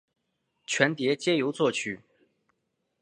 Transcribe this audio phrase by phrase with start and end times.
[0.65, 2.01] 全碟皆由作曲。